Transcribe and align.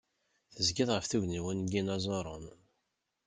Tezgiḍ 0.55 0.89
ɣef 0.91 1.05
tugniwin 1.07 1.59
n 1.65 1.71
yinaẓuren. 1.73 2.45